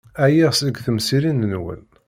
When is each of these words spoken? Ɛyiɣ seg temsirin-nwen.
Ɛyiɣ 0.23 0.51
seg 0.55 0.75
temsirin-nwen. 0.85 1.81